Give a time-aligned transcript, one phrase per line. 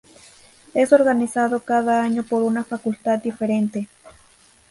[0.73, 3.87] Es organizado cada año por una Facultad diferente.